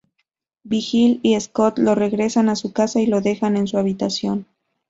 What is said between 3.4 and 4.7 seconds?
en su habitación.